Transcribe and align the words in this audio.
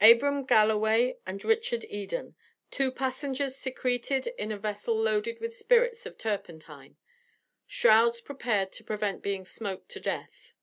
ABRAM 0.00 0.46
GALLOWAY 0.46 1.16
AND 1.28 1.44
RICHARD 1.44 1.84
EDEN, 1.84 2.34
TWO 2.72 2.90
PASSENGERS 2.90 3.54
SECRETED 3.54 4.26
IN 4.36 4.50
A 4.50 4.58
VESSEL 4.58 5.00
LOADED 5.00 5.38
WITH 5.38 5.54
SPIRITS 5.54 6.04
OF 6.06 6.18
TURPENTINE. 6.18 6.96
SHROUDS 7.68 8.20
PREPARED 8.22 8.72
TO 8.72 8.82
PREVENT 8.82 9.22
BEING 9.22 9.44
SMOKED 9.46 9.88
TO 9.88 10.00
DEATH. 10.00 10.54